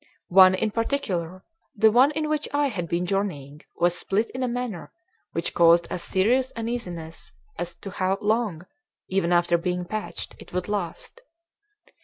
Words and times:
One 0.29 0.55
in 0.55 0.71
particular, 0.71 1.43
the 1.75 1.91
one 1.91 2.09
in 2.09 2.27
which 2.27 2.49
I 2.55 2.69
had 2.69 2.87
been 2.89 3.05
journeying, 3.05 3.61
was 3.75 3.95
split 3.95 4.31
in 4.31 4.41
a 4.41 4.47
manner 4.47 4.91
which 5.33 5.53
caused 5.53 5.87
us 5.91 6.01
serious 6.03 6.51
uneasiness 6.55 7.33
as 7.59 7.75
to 7.75 7.91
how 7.91 8.17
long, 8.19 8.65
even 9.09 9.31
after 9.31 9.59
being 9.59 9.85
patched, 9.85 10.35
it 10.39 10.53
would 10.53 10.67
last. 10.67 11.21